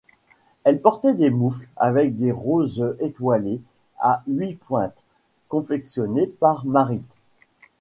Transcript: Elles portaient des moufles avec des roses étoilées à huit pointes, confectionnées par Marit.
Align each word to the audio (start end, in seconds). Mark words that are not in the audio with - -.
Elles 0.63 0.81
portaient 0.81 1.13
des 1.13 1.29
moufles 1.29 1.67
avec 1.75 2.15
des 2.15 2.31
roses 2.31 2.95
étoilées 3.01 3.61
à 3.99 4.23
huit 4.25 4.55
pointes, 4.55 5.03
confectionnées 5.47 6.25
par 6.25 6.65
Marit. 6.65 7.05